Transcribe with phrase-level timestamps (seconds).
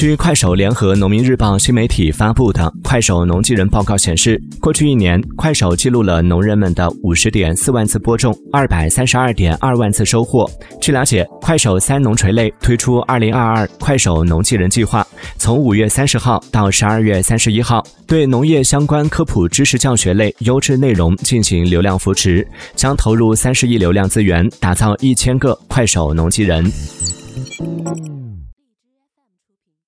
[0.00, 10.50] 据快手联合农民日报新媒体发布的《快手农技人报告》显示，过去一年，快手记录了农人们的五十点四万次播种，二百三十二点二万次收获。
[10.80, 26.64] 据了解，快手三农垂类推出二零二二快手农技人计划，从五月三十号到十二月三十一号，对农业相关科普知识教学类优质内容进行流量扶持，将投入三十亿流量资源，打造一千个快手农技人。